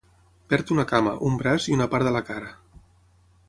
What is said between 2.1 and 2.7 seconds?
de la cara.